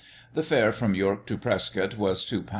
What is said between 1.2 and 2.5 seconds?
to Prescott was £2 10s.